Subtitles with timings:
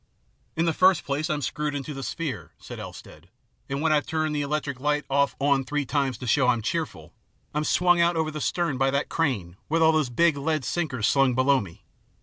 [0.57, 3.29] "In the first place, I'm screwed into the sphere," said Elstead,"
[3.69, 6.63] and when I've turned the electric light off and on three times to show I'm
[6.63, 7.13] cheerful,
[7.53, 11.05] I'm swung out over the stern by that crane, with all those big lead sinkers
[11.05, 11.83] slung below me.